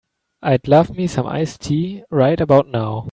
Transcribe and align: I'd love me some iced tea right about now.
I'd 0.41 0.67
love 0.67 0.97
me 0.97 1.05
some 1.05 1.27
iced 1.27 1.61
tea 1.61 2.01
right 2.09 2.41
about 2.41 2.67
now. 2.67 2.91